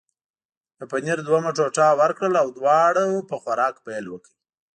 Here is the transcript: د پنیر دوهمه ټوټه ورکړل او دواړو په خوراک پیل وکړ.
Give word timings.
د 0.77 0.81
پنیر 0.91 1.17
دوهمه 1.27 1.51
ټوټه 1.57 1.87
ورکړل 2.01 2.33
او 2.43 2.47
دواړو 2.57 3.07
په 3.29 3.35
خوراک 3.43 3.75
پیل 3.85 4.05
وکړ. 4.09 4.31